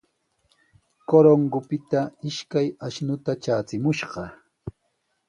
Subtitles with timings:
[1.11, 4.25] Corongopita ishkay ashnuta traachimushqa.